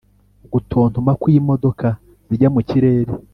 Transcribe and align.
gutontoma 0.51 1.11
kw'imodoka 1.21 1.87
zijya 2.27 2.49
mu 2.55 2.61
kirere; 2.69 3.11